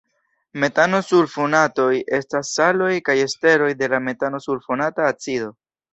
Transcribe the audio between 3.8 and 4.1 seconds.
de la